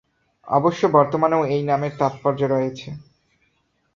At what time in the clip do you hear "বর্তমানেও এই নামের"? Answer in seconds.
0.95-1.93